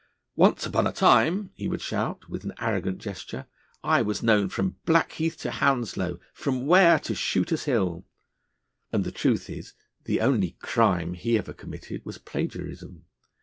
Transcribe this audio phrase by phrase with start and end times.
[0.35, 3.45] 'Once upon a time,' he would shout, with an arrogant gesture,
[3.83, 8.03] 'I was known from Blackheath to Hounslow, from Ware to Shooter's Hill.'
[8.91, 9.73] And the truth is,
[10.05, 13.05] the only 'crime' he ever committed was plagiarism.